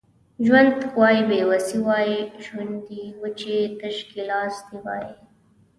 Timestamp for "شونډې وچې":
2.43-3.57